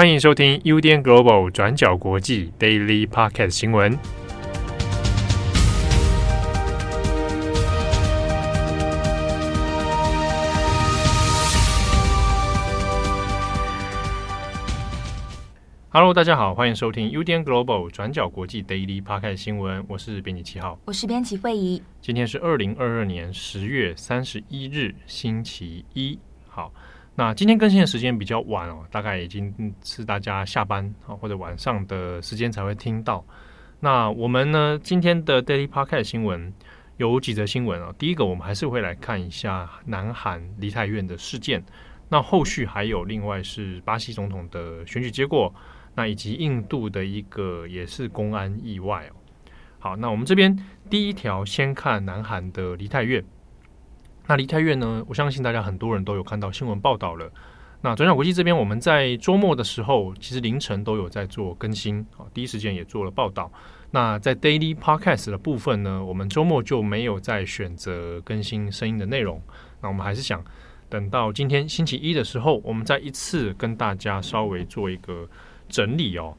[0.00, 3.98] 欢迎收听 UDN Global 转角国际 Daily Podcast 新闻。
[15.90, 19.84] Hello，大家好，欢迎收听 UDN Global 转角国际 Daily Podcast 新闻。
[19.86, 21.82] 我是编辑七号，我是编辑惠仪。
[22.00, 26.18] 今天是二零二二年十月三十一日，星期一。
[26.48, 26.72] 好。
[27.20, 33.22] 那今天更新的时间比较晚哦，大概已经是大家下班啊或者晚上的时间才会听到。
[33.78, 36.50] 那我们呢，今天的 Daily Podcast 新闻
[36.96, 37.94] 有几则新闻啊。
[37.98, 41.62] 第一个，我们还是会来看一下南韩梨泰院的事件。
[42.08, 45.54] 那后续还有另外是巴西总统的选举结果，
[45.94, 49.12] 那以及印度的一个也是公安意外哦。
[49.78, 50.58] 好，那我们这边
[50.88, 53.22] 第一条先看南韩的梨泰院。
[54.30, 55.04] 那梨泰院呢？
[55.08, 57.28] 我相信大家很多人都有看到新闻报道了。
[57.80, 63.50] 那转角国际这边，我们在周末的时候，其实凌晨都有在做更新啊，第一时间也做了报道。
[63.90, 69.42] 那在 Daily Podcast 的部分呢，我们周末就没有再选择更新声音的内容。
[69.80, 70.44] 那我们还是想
[70.88, 75.28] 等到今天星期一的时候，我们再一次跟大家稍微做一个
[75.68, 76.36] 整理哦。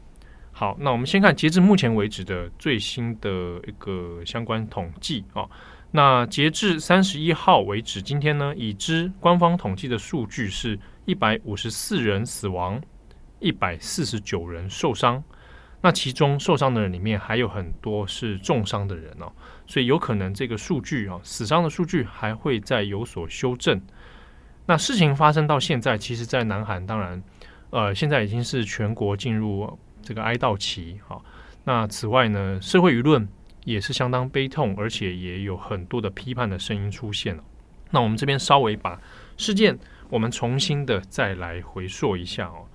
[0.53, 3.29] 好，那我们先看截至目前为止的最新的
[3.67, 5.45] 一个相关统计啊。
[5.93, 12.81] 那截至三十一号为止，今天呢，已知官方统计的数据是一百五十四人死亡，
[13.39, 15.21] 一百四十九人受伤。
[15.81, 19.29] 那其中受伤的人里面还有很多是重伤的人哦，
[19.67, 23.81] 所以有可能这个数据啊，死伤的数据还会再有所修正。
[24.67, 27.21] 那事情发生到现在，其实，在南韩，当然，
[27.71, 30.99] 呃，现在已经是全国进入这个哀悼期。
[31.05, 31.25] 好，
[31.65, 33.27] 那此外呢，社会舆论。
[33.63, 37.43] 也是相当悲痛，而且也有很多的批判的声音出现了。
[37.89, 38.99] 那我们这边稍微把
[39.37, 39.77] 事件，
[40.09, 42.65] 我们重新的再来回溯一下哦。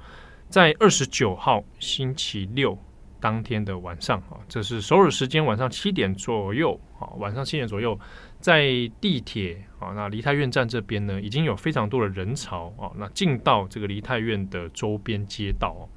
[0.49, 2.79] 在二十九号星期六
[3.19, 7.99] 当天的晚上啊，这是首尔时间晚上七点左右啊，晚上七点左右，
[8.39, 8.69] 在
[9.01, 15.89] 地铁啊，那梨泰院站这边呢，已经有非常多的人潮啊，那进到这个梨泰院的周边街道。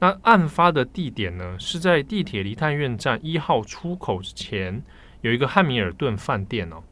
[0.00, 4.82] 那案发的地点呢，是在地铁梨泰院站一号出口前
[5.20, 6.82] 有一个汉米尔顿饭店哦。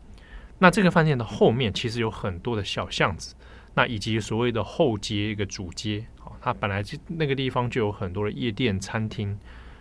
[0.59, 3.35] 那这个饭店的后面其实有很多的小巷子，
[3.75, 9.39] 那以及所谓的后街一个主街哦，它本来就那个地方就有很多的夜店餐厅。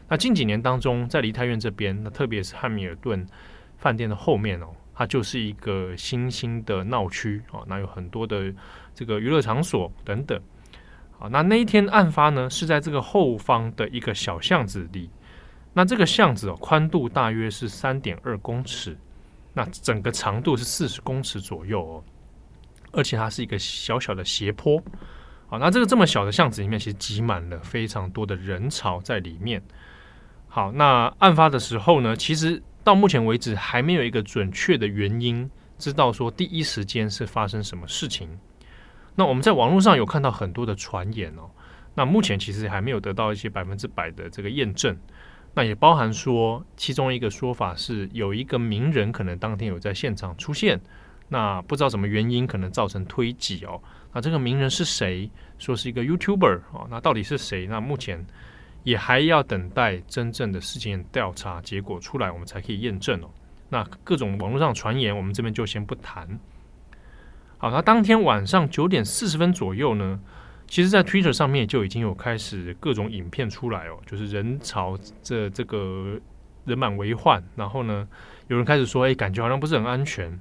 [0.07, 3.27] 那近几年当中，在梨泰院这边，那特别是汉米尔顿
[3.77, 8.53] 饭店的后面哦，它就是一个新兴的闹区哦，那有很多的
[8.95, 10.41] 这个娱乐场所等等。
[11.19, 15.09] 好，那那一天案发呢，是在这个后方的一个小巷子里。
[15.73, 18.97] 那这个巷子哦，宽度大约是三点二公尺，
[19.53, 22.03] 那整个长度是四十公尺左右哦。
[22.91, 24.81] 而且它是一个小小的斜坡。
[25.47, 29.61] 好，那这个这么小的巷子里面，其实挤满了非常多的人潮在里面。
[30.47, 38.29] 好，那案发的时候呢，其实到目前为止还没有一个准确的原因，知道说第一时间是发生什么事情。
[39.19, 41.49] 那我们在网络上有看到很多的传言哦，
[41.95, 44.95] 那目前其实还没有得到一些百分之百的这个验证。
[45.55, 50.79] 那也包含说，其中一个说法是有一个名人可能当天有在现场出现，
[51.29, 53.81] 那不知道什么原因可能造成推挤哦。
[54.13, 55.27] 那这个名人是谁？
[55.57, 57.65] 说是一个 YouTuber 哦，那到底是谁？
[57.65, 58.23] 那目前
[58.83, 63.29] 也还要等待真正的事件调查结果出来，我们才可以验证哦。
[63.69, 66.39] 那各种网络上传言，我们这边就先不谈。
[67.59, 70.19] 好，那当天晚上九点四十分左右呢，
[70.67, 76.19] 其实，在 Twitter 上面就已经有开始各种影片出来哦，就是人潮这这个
[76.65, 78.07] 人满为患，然后呢，
[78.47, 80.39] 有人开始说，哎，感觉好像不是很安全。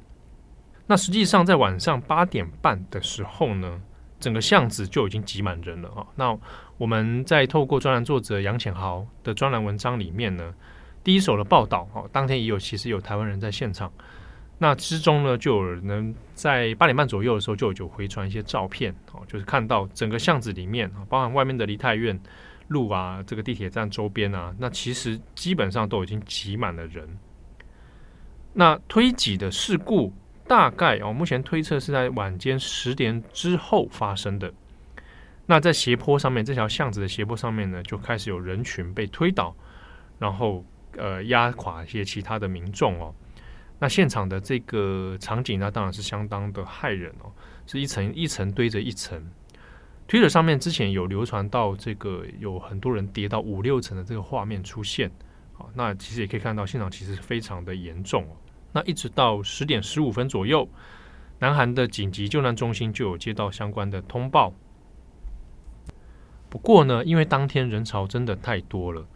[0.86, 3.80] 那实际上在晚上八点半的时候呢，
[4.20, 6.06] 整个巷子就已经挤满人了啊。
[6.16, 6.38] 那
[6.76, 10.52] 我们在透过专栏作者杨浅豪的专栏文章里面呢，
[11.02, 13.90] 第一手的报道哦，当天也有其实有台湾人在现场。
[14.58, 22.18] 那之中呢，就有人在八点半左右的时候就有回传一些照片哦，就是看到整个巷子里面，包含外面的梨泰院
[22.68, 27.06] 路啊，这个地铁站周边啊，那其实基本上都已经挤满了人。
[28.54, 30.10] 那推挤的事故
[30.48, 34.50] 大概哦，目前推测是在晚间十点之后发生的。
[35.44, 39.54] 那在斜坡上面，这条巷子的斜坡上面呢，就开始有人群被推倒，
[40.18, 40.64] 然后
[40.96, 43.14] 呃压垮一些其他的民众哦。
[43.78, 47.30] 那现场的这个场景呢，当然是相当的骇人哦，
[47.66, 49.22] 是一层一层堆着一层。
[50.08, 55.10] Twitter 上面之前有流传到这个有很多人跌到五六层的这个画面出现，
[55.52, 58.36] 好，那其实也可以看到现场其实非常的严重哦。
[58.72, 60.68] 那一直到十点十五分左右，
[61.40, 64.54] 南韩的紧急救难中心就有接到相关的通报。
[66.48, 69.06] 不过呢，因为当天人潮真的太多了，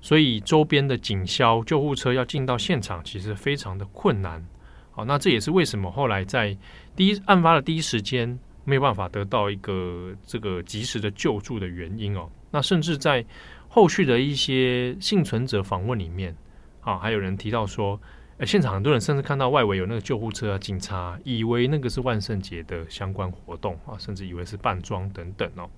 [0.00, 4.46] 所以周边的警消、救护车要进到现场，其实非常的困难。
[4.90, 6.56] 好，那这也是为什么后来在
[6.96, 12.28] 第一案发的第一时间没有办法得到一个这个及时的救助的原因哦。
[12.50, 13.24] 那甚至在
[13.68, 16.34] 后续的一些幸存者访问里面，
[16.80, 18.00] 啊，还有人提到说，
[18.38, 25.68] 呃，现场很多人甚至看到外围有那个救护车啊、警察，以为那个是万圣节的相关活动啊，甚至以为是扮装等等哦。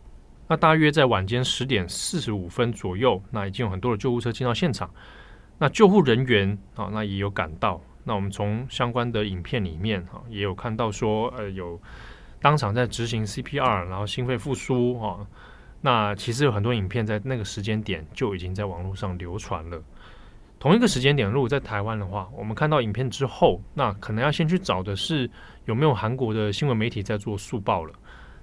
[0.50, 4.90] 那大约在晚间十点四十五分左右，那已经有很多的救护车进到现场。
[5.58, 7.80] 那救护人员啊，那也有赶到。
[8.02, 11.80] 那我们从相关的影片里面哈，也有看到说，呃，有
[12.42, 15.24] 当场在执行 CPR，然后心肺复苏哈。
[15.82, 19.80] 那其实有很多影片在那个时间点就已经在网络上流传了。
[20.58, 25.30] 同一个时间点，如果在台湾的话，我们看到影片之后，那可能要先去找的是
[25.66, 27.94] 有没有韩国的新闻媒体在做速报了。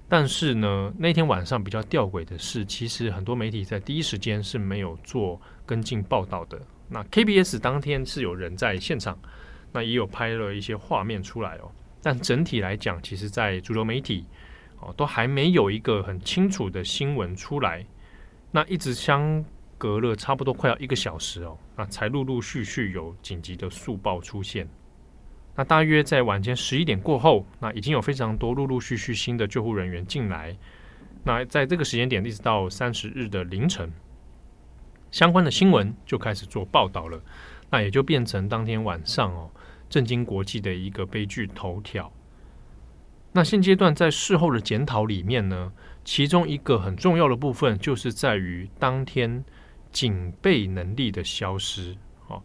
[0.08, 6.58] 但是呢，那天晚上比较吊诡的是，其实很多媒体在第一时间是没有做跟进报道的。
[6.88, 9.18] 那 KBS 当天是有人在现场，
[9.70, 11.70] 那也有拍了一些画面出来哦。
[12.02, 14.24] 但整体来讲，其实，在主流媒体
[14.80, 17.84] 哦，都还没有一个很清楚的新闻出来。
[18.50, 19.44] 那一直相
[19.76, 24.66] 隔了差不多快要一个小时哦，那才陆陆续续有紧急的速报出现。
[25.58, 30.56] 那大约在晚间十一点过后，那已经有非常多陆陆续续新的救护人员进来。
[31.24, 33.92] 那在这个时间点，一直到三十日的凌晨，
[35.10, 37.20] 相关的新闻就开始做报道了。
[37.70, 39.50] 那也就变成当天晚上哦，
[39.90, 42.12] 震惊国际的一个悲剧头条。
[43.32, 45.72] 那现阶段在事后的检讨里面呢，
[46.04, 49.44] 其中一个很重要的部分就是在于当天
[49.90, 51.96] 警备能力的消失。
[52.28, 52.40] 哦，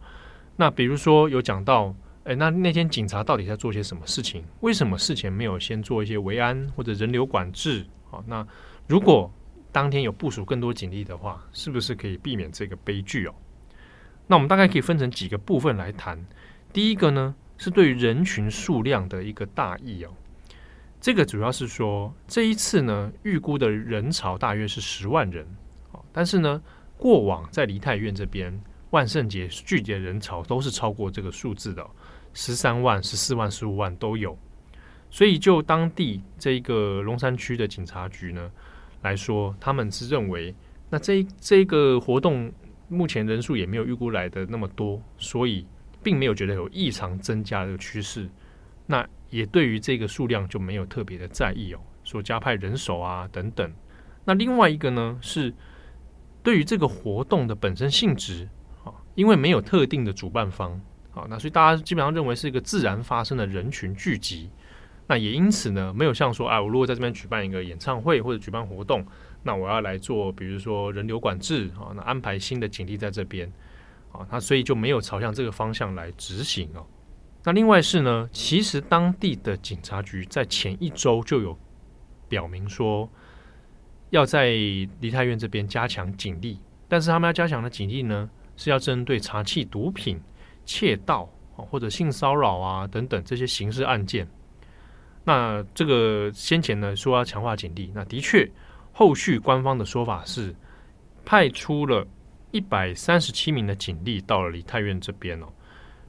[0.56, 1.94] 那比如说有讲到。
[2.24, 4.42] 诶，那那天警察到底在做些什么事情？
[4.60, 7.84] 为什么事前没有先做一些维安或者人流管制？
[8.10, 8.46] 好，那
[8.86, 9.30] 如果
[9.70, 13.34] 当天有部署更多警力的话，是不是可以避免这个悲剧哦？
[14.26, 16.24] 那我们大概可以分成几个部分来谈。
[16.72, 20.10] 第一个呢，是对于人群数量的一个大意哦。
[21.00, 25.46] 这个主要是说，这一次呢，预估的人潮大约是十万人。
[26.10, 26.62] 但是呢，
[26.96, 28.58] 过往在梨泰院这边
[28.90, 31.86] 万圣节聚集的人潮都是超过这个数字的。
[32.34, 34.36] 十三万、十四万、十五万都有，
[35.08, 38.50] 所以就当地这个龙山区的警察局呢
[39.02, 40.54] 来说，他们是认为，
[40.90, 42.52] 那这这个活动
[42.88, 45.64] 目前人数也没有预估来的那么多，所以
[46.02, 48.28] 并没有觉得有异常增加的趋势。
[48.86, 53.72] 那也对于这个数量就没有特别的在意哦，说加派人手啊等等。
[54.24, 55.54] 那另外一个呢是
[56.42, 58.48] 对于这个活动的本身性质
[58.84, 60.80] 啊，因为没有特定的主办方。
[61.14, 64.50] 好，那所以大家基本上认为是一个自然发生的人群聚集，
[65.06, 69.06] 那也因此呢，没有像说，哎，我如果在这边举办一个演唱会或者举办活动，
[69.44, 73.48] 那我要来做，比如说人流管制啊，那安排新的警力在这边，
[74.10, 76.84] 啊，那所以就没有朝向这个方向来执行哦。
[77.44, 81.56] 那另外是呢，其实当地的警察局在前一周就有
[82.28, 83.08] 表明说，
[84.10, 86.58] 要在梨泰院这边加强警力，
[86.88, 90.20] 但是他们要加强的警力呢，是要针对查缉毒品。
[90.64, 94.28] 窃盗啊，或者性骚扰啊等等这些刑事案件，
[95.24, 98.50] 那这个先前呢说要强化警力，那的确
[98.92, 100.54] 后续官方的说法是
[101.24, 102.06] 派出了
[102.50, 105.46] 一百三十七名的警力到了梨泰院这边哦。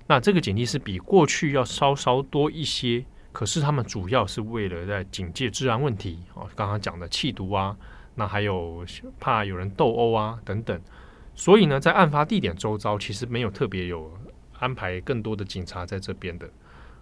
[0.08, 7.76] 那这个警力是比过去要稍稍多一些，可是他们主要是为了在警戒治安问题哦，刚刚讲的气毒啊，
[8.14, 8.86] 那还有
[9.20, 10.80] 怕有人斗殴啊等等，
[11.34, 14.12] 所以呢，在案发地点周遭其实没有特别有。
[14.60, 16.50] 安排更多的警察在这边的，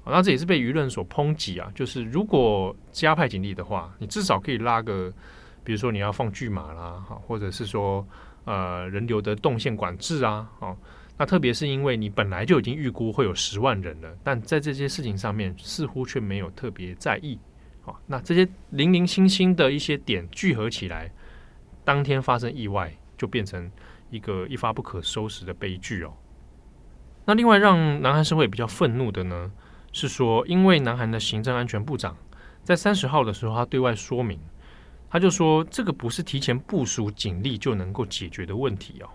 [0.05, 1.71] 那这也是被舆论所抨击啊。
[1.75, 5.11] 就是如果加派警力的话，你至少可以拉个，
[5.63, 8.05] 比如说你要放巨马啦，哈，或者是说
[8.45, 10.75] 呃人流的动线管制啊，哦，
[11.17, 17.37] 那特别是因为你本来就已经预估会有十万人了，但在这些事情上面似乎却没有特别在意，
[17.85, 21.11] 哦，那这些零零星星的一些点聚合起来，
[21.85, 23.71] 当天发生意外，就变成
[24.09, 26.13] 一个一发不可收拾的悲剧哦。
[27.25, 29.49] 那另外让南韩社会比较愤怒的呢，
[29.93, 32.17] 是说，因为南韩的行政安全部长
[32.63, 34.37] 在三十号的时候，他对外说明，
[35.09, 39.07] 他就说这个不是提前部署警力就能够解决的问题哦。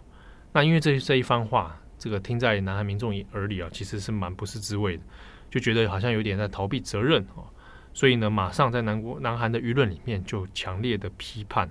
[0.53, 5.03] 那因为这这一番话，这个听在南韩民众耳里啊，其实是蛮不是滋味的，
[5.51, 7.45] 就觉得好像有点在逃避责任哦。
[7.93, 11.69] 所以呢，马上在南国南韩的舆论里面就强烈的批判。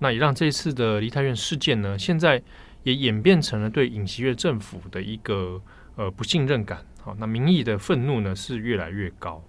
[0.00, 2.42] 那也让这次的梨泰院事件呢，现在。
[2.86, 5.60] 也演变成了对尹锡悦政府的一个
[5.96, 9.42] 呃不信任感，好，那民意的愤怒呢是越来越高。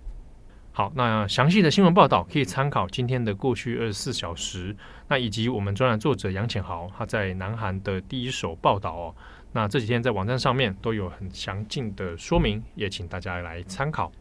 [0.71, 4.75] 好，那详细的新闻报道可以参考今天的过去二十四小时，
[5.07, 9.15] 那以及我们专栏作者杨浅豪他在南韩的第一手报道哦。
[9.51, 14.11] 那这几天在网站上面都有很详尽的说明，也请大家来参考。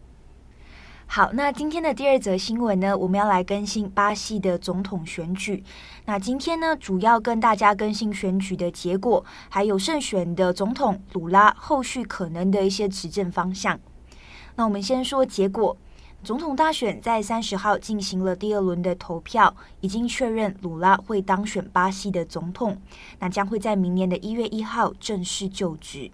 [1.08, 5.64] 好，那今天的第二则新闻呢，我们要来更新巴西的总统选举。
[6.04, 13.78] 那今天呢，主要跟大家更新选举的结果，还有胜选的总统鲁拉后续可能的一些执政方向。
[14.56, 15.76] 那我们先说结果。
[16.24, 22.80] 总统大选在三十号进行了第二轮的投票，已经确认鲁拉会当选巴西的总统，
[23.20, 26.10] 那将会在明年的一月一号正式就职。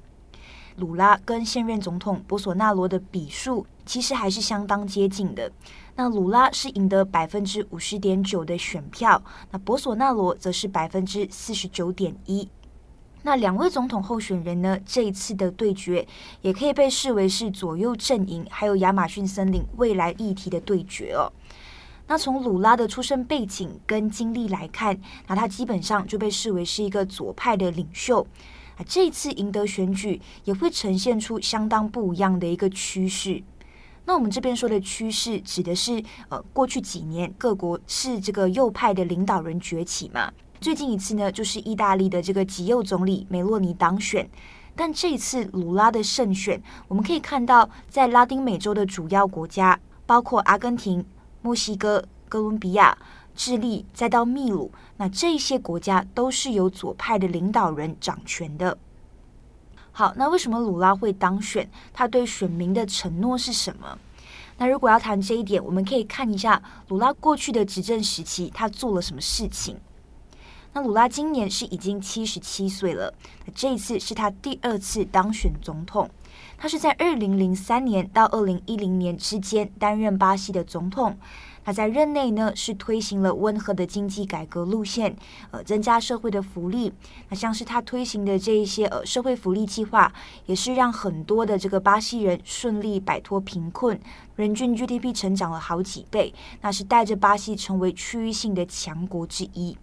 [0.76, 5.50] 鲁拉跟现任总统博索纳罗的比数其实还是相当接近的，
[5.96, 12.48] 那鲁拉是赢得百分之五十点九的选票，那博索纳罗则是百分之四十九点一。
[13.24, 16.04] 那两位总统候选人呢，这一次的对决
[16.40, 21.30] 也可以被视为是左右阵营还有亚马逊森林未来议题的对决哦。
[22.08, 28.26] 那从鲁拉的出生背景跟经历来看，那他基本上就被视为是一个左派的领袖。
[28.76, 33.42] 啊，这一次赢得选举也会呈现出相当不一样的一个趋势。
[34.04, 40.32] 那我们这边说的趋势，指的是呃过去几年各国是这个右派的领导人崛起嘛。
[40.60, 44.28] 最近一次呢，就是意大利的这个极右总理梅洛尼当选，
[44.74, 51.04] 但这一次鲁拉的胜选，我们可以看到，在拉丁美洲的主要国家，包括阿根廷、
[51.40, 52.96] 墨西哥、哥伦比亚、
[53.34, 58.78] 智利，再到秘鲁，那这些国家都是由左派的领导人掌权的。
[59.92, 61.68] 好，那为什么鲁拉会当选？
[61.92, 63.98] 他对选民的承诺是什么？
[64.56, 69.76] 那如果要谈这一点，我们可以看一下鲁拉过去的执政时期，他做了什么事情。
[70.72, 73.12] 那鲁拉今年是已经七十七岁了，
[73.44, 76.08] 那这一次是他第二次当选总统。
[76.56, 81.18] 他是在二零零三年到二零一零年之间担任巴西的总统。
[81.64, 85.16] 他在任内呢是推行了温和的经济改革路线，
[85.50, 86.92] 呃，增加社会的福利。
[87.28, 90.12] 那像是他推行的这一些呃社会福利计划，
[90.46, 93.98] 也是让很多的这个巴西人顺利摆脱贫困，
[94.36, 99.76] 人均 GDP 成长了好几倍，那是带着巴西成为区域性的强国之一。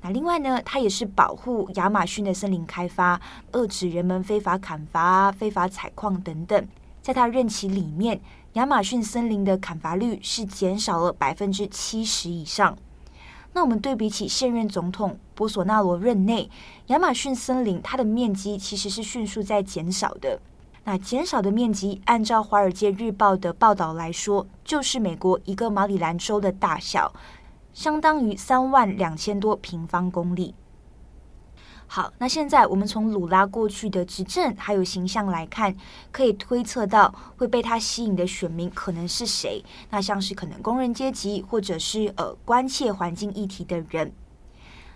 [0.00, 3.20] 那另外呢，他也是保护亚马逊的森林开发，
[3.50, 6.68] 遏制人们非法砍伐、非法采矿等等。
[7.00, 8.20] 在他任期里面，
[8.54, 12.76] 亚马逊森林的砍伐率是减少了百分之七十以上。
[13.52, 16.50] 那我们对比起现任总统博索纳罗任内，
[16.88, 20.40] 亚马逊森林它的面积其实是迅速在减少的。
[20.84, 27.12] 那减少的面积，按照《华尔街日报》的报道来说，就是美国一个马里兰州的大小。
[27.74, 30.54] 相当于三万两千多平方公里。
[31.90, 35.74] 好，那现在我们从鲁拉过去的执政还有形象来看，
[36.12, 39.64] 可以推测到会被他吸引的选民可能是谁？
[39.88, 44.12] 那像是可能工人阶级，或者是呃关切环境议题的人。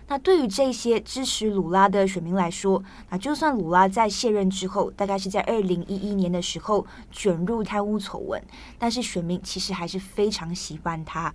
[0.07, 8.39] 那对于这些支持鲁拉的选民来说，那就算鲁拉在卸任之后，大概是在二零一一年的时候卷入贪污丑闻，
[8.77, 11.33] 但是选民其实还是非常喜欢他。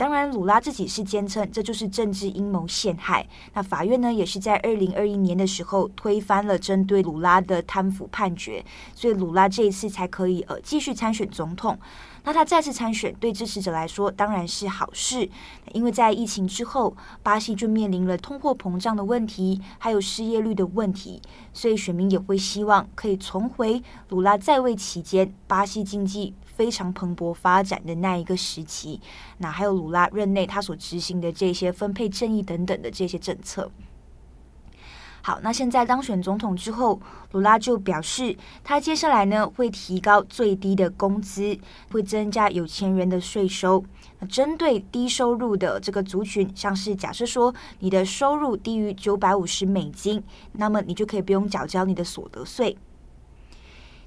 [0.00, 3.28] 当然，鲁拉自己是坚称这就是政治阴谋陷害。
[3.52, 8.64] 那法院呢，也是在二零二一年的时候推翻了针对鲁拉的贪腐判决，
[8.94, 11.78] 所以鲁拉这一次才可以呃继续参选总统。
[12.24, 15.28] 那他再次参选，对支持者来说当然是好事，
[15.74, 21.20] 因为在疫情之后，巴西就面临了通货膨胀的问题，还有失业率的问题，
[21.52, 29.00] 所以选民也会希望可以重回鲁拉在位期间巴西经济非常蓬勃发展的那一个时期。
[29.38, 33.70] 那还有鲁拉任内他所执行的这些分配正义等等的这些政策。
[35.22, 37.00] 好，那现在当选总统之后，
[37.32, 41.58] 鲁拉就表示，他接下来呢会提高最低的工资，
[41.92, 43.82] 会增加有钱人的税收。
[44.18, 52.76] 那针对低收入的这个族群，像是假设说你的收入低于九百五十美金，那么你就可以不用缴交你的所得税。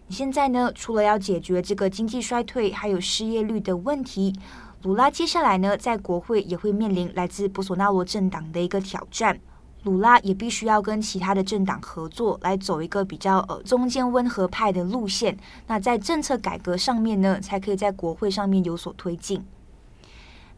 [0.08, 4.36] 你现在呢，除了要解决这个经济衰退还有失业率的问题，
[4.84, 9.40] 鲁拉接下来呢在国会也会面临来自博索纳罗政党的一个挑战。
[9.84, 15.38] 鲁拉也必须要跟其他的政党合作，来走一个比较呃中间温和派的路线。
[15.68, 19.44] 那在政策改革上面呢，才可以在国会上面有所推进。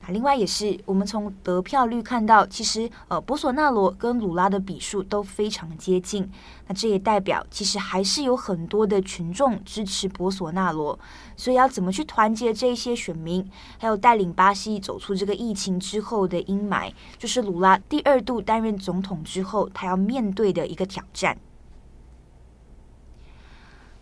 [0.09, 6.29] 另外也是，我们从得票率看到，其实呃，博索纳罗跟鲁拉的比数都非常接近。
[6.67, 10.97] 那这也代表，其实还是有很多的群众支持博索纳罗。
[11.35, 13.47] 所以要怎么去团结这些选民，
[13.77, 21.38] 还有带领巴西走出这个疫情之后的阴霾，就是鲁拉第二度担任总统之后，他要面对的一个挑战。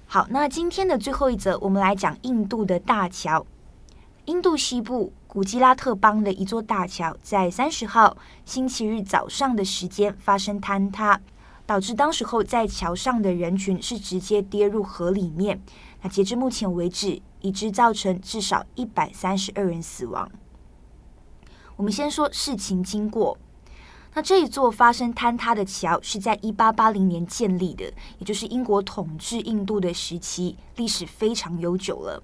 [0.06, 3.46] 好，那今天的最后一则，我们来讲印度的大桥。
[4.26, 11.20] 印度西部古吉拉特邦的一座大桥在三十号星期日早上的时间发生坍塌，
[11.66, 15.60] 导致当时候在桥上的人群是直接跌入河里面。
[16.04, 20.30] 那截至目前为止，已知造成至少一百三十二人死亡。
[21.78, 23.36] 我们先说事情经过。
[24.14, 27.86] 那这一座发生坍塌的桥是在一八八零年建立的，
[28.20, 32.22] 也就是英国统治印度的时期，历史非常悠久了。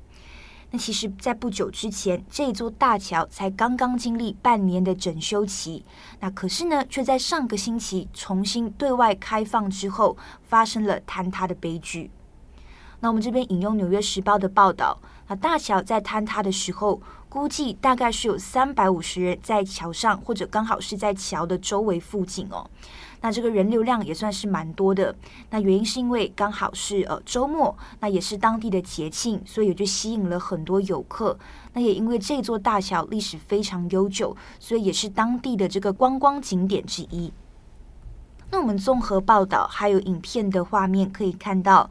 [0.72, 5.84] 那其实，在不久之前，这座大桥才刚刚经历半年的整修期。
[6.20, 12.12] 那可是呢，却在上个星期重新对外开放之后，发生了坍塌的悲剧。
[13.00, 22.68] 那我们这边引用《纽约时报》的报道，那大桥在坍塌的时候，估计大概是有三百五十人在桥上，或者刚好是在桥的周围附近哦。
[23.22, 25.14] 那这个人流量也算是蛮多的。
[25.52, 31.38] 那原因是因为刚好是呃周末，那也是当地的节庆，所以也就吸引了很多游客。
[31.74, 37.32] 那也因为这座大桥历史非常悠久，所以也是当地的这个观光景点之一。
[38.50, 41.88] 那我们综合报道还有影片的画面可以看到，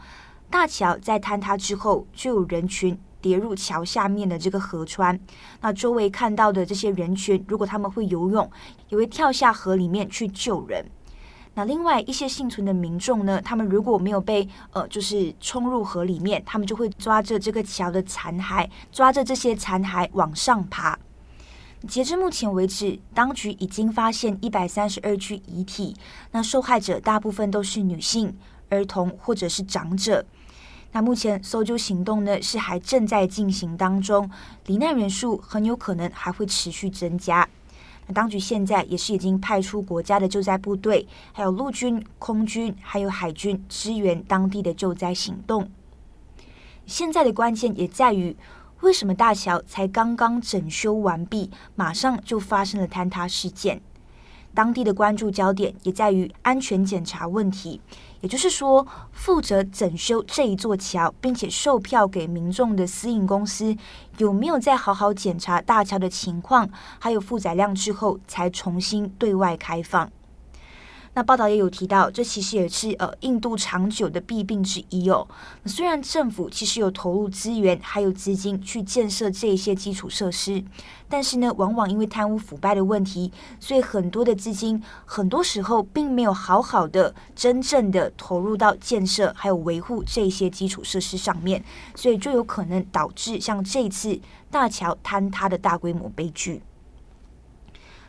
[0.50, 5.18] 大桥在坍塌之后，就有人群跌入桥下面的这个河川。
[5.60, 8.50] 那周围看到的这些人群，如果他们会游泳，
[8.88, 10.84] 也会跳下河里面去救人。
[11.54, 20.96] 那另外一些幸存的民众呢，他们如果没有被呃，就是冲入河里面，他们就会抓着这个桥的残骸，抓着这些残骸往上爬。
[21.88, 25.96] 截至目前为止，当局已经发现一百三十二具遗体，
[26.30, 28.36] 那受害者大部分都是女性、
[28.68, 30.24] 儿童或者是长者。
[30.92, 34.28] 那目前搜救行动呢，是还正在进行当中，
[34.66, 37.48] 罹难人数很有可能还会持续增加。
[38.06, 45.70] 那当局现在也是已经派出国家的救灾部队，还有陆军、空军，还有海军支援当地的救灾行动。
[46.86, 48.34] 现在的关键也在于，
[48.80, 53.82] 为什么大桥才刚刚整修完毕，马上就发生了坍塌事件？
[54.54, 57.80] 当地的关注焦点也在于安全检查问题。
[58.20, 63.76] 也就是说，负责整修这一座桥，并且售票给民众的私营公司，
[64.16, 70.10] 有没有在好好检查大桥的情况，还有负载量之后，才重新对外开放？
[71.18, 75.26] 那报道也有提到，这其实也是呃印度长久的弊病之一哦。
[75.64, 80.62] 虽然政府其实有投入资源还有资金去建设这些基础设施，
[81.08, 91.64] 但是呢，往往因为贪污腐败的问题，所以很多的资金很多时候并没有好好的真正的投入到建设还有维护这些基础设施上面，
[91.96, 94.20] 所以就有可能导致像这次
[94.52, 96.62] 大桥坍塌的大规模悲剧。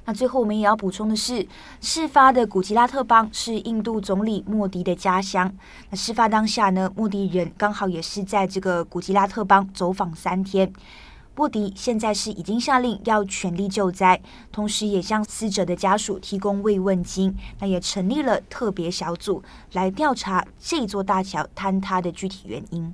[0.10, 1.48] 那最后我们也要补充的是，
[1.82, 5.54] 事发的古吉拉特邦是印度总理莫迪的家乡。
[5.92, 10.74] 那事发当下呢，莫迪人刚好也是在这个古吉拉特邦走访三天。
[11.36, 14.20] 莫迪现在是已经下令要全力救灾，
[14.52, 17.36] 同时也向死者的家属提供慰问金。
[17.60, 19.44] 那也成立了特别小组
[19.74, 22.92] 来调查这座大桥坍塌的具体原因。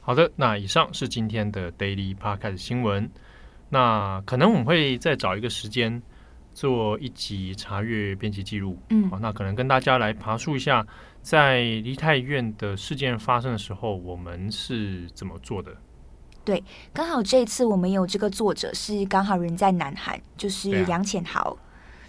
[0.00, 3.08] 好的，那以上是今天的 Daily Podcast 新闻。
[3.72, 6.02] 那可能我们会再找一个时间
[6.52, 10.86] 做一集查阅编辑记录，嗯，好，那可能跟大家来爬梳一下，
[11.22, 15.74] 在梨泰院的事件发生的时候，我们是怎么做的？
[16.44, 21.56] 对，刚好这一次我们有这个作者是刚好人在南韩，就是杨浅豪，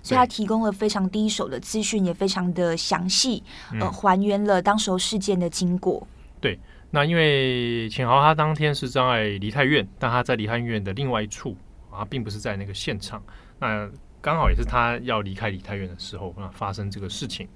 [0.02, 3.42] 所以他提供了非常第一手的资讯，也非常的详细，
[3.80, 6.06] 呃，还原了当时候事件的经过。
[6.42, 6.60] 对。
[6.96, 11.58] 那因为秦豪他当天是在梨泰院，但他在梨泰院的另外一处
[11.90, 13.20] 啊，并不是在那个现场。
[13.58, 13.90] 那
[14.22, 17.48] 刚好也是他要离开梨泰院的时候，那发生这个事情。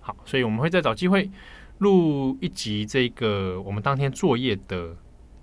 [0.00, 1.30] 好，所以我们会再找机会
[1.78, 4.96] 录一集这个我们当天作业的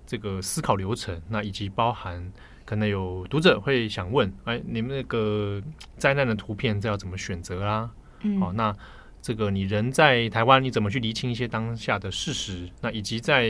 [0.04, 2.30] 这个思考流程，那以及包含
[2.66, 5.58] 可能有读者会想问，哎，你们那个
[5.96, 7.90] 灾难的图片这要怎么选择啦？
[8.20, 8.76] 嗯，好，那。
[9.20, 12.68] 这个你人在台湾，你怎么去厘清一些当下的事实？
[12.80, 13.48] 那以及在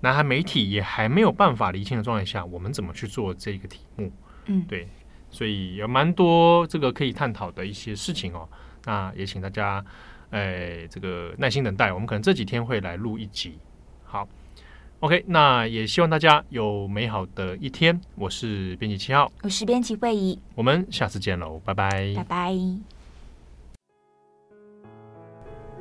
[0.00, 4.12] 南韩媒体也还没有办法厘清的状态下，我们怎么去做这个题目？
[4.46, 4.88] 嗯，对，
[5.30, 8.48] 所以有蛮多这个可以探讨的一些事情哦。
[8.84, 9.84] 那也请大家，
[10.30, 13.58] 哎，这个耐心等待，我们可能这几天会来录一集。
[14.04, 14.28] 好
[15.00, 18.00] ，OK，那也希望大家有美好的一天。
[18.14, 22.95] 我是编辑七号，我是编辑慧仪，我们下次见喽，拜拜，拜拜。